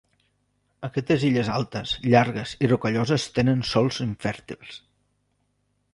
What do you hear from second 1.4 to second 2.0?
altes,